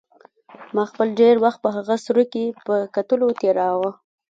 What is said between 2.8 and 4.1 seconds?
کتلو تېراوه.